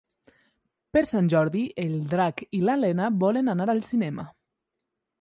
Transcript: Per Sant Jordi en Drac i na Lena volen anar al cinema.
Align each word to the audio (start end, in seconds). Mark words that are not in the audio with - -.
Per 0.97 1.03
Sant 1.09 1.27
Jordi 1.33 1.61
en 1.85 1.95
Drac 2.15 2.43
i 2.61 2.65
na 2.71 2.81
Lena 2.83 3.13
volen 3.27 3.57
anar 3.57 3.73
al 3.77 3.87
cinema. 3.93 4.31